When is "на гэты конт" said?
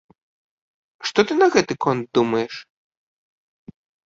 1.41-2.05